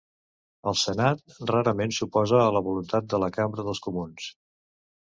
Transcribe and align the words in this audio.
El 0.71 0.77
Senat 0.83 1.35
rarament 1.51 1.95
s'oposa 1.99 2.41
a 2.47 2.51
la 2.57 2.65
voluntat 2.71 3.13
de 3.13 3.25
la 3.27 3.31
Cambra 3.39 3.69
dels 3.71 3.87
Comuns. 3.91 4.33